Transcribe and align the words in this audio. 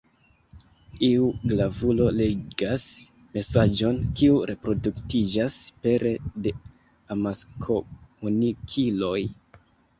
Iu 1.07 1.25
gravulo 1.51 2.07
legas 2.21 2.85
mesaĝon, 3.37 4.01
kiu 4.21 4.41
reproduktiĝas 4.53 5.59
pere 5.85 6.17
de 6.49 6.57
amaskomunikiloj. 7.17 9.17